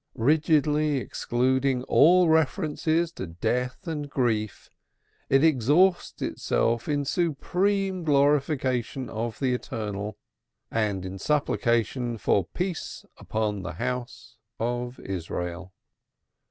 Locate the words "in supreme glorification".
6.89-9.11